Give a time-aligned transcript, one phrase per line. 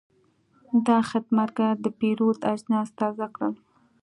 [0.87, 3.53] دا خدمتګر د پیرود اجناس تازه کړل.